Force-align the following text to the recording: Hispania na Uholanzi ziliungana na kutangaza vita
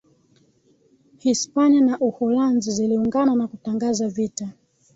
Hispania 1.17 1.81
na 1.81 1.99
Uholanzi 1.99 2.71
ziliungana 2.71 3.35
na 3.35 3.47
kutangaza 3.47 4.07
vita 4.09 4.49